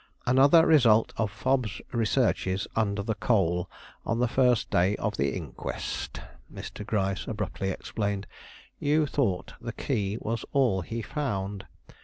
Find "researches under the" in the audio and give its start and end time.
1.91-3.13